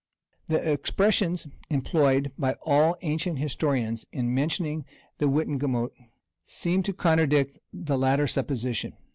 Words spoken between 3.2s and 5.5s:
historians in mentioning the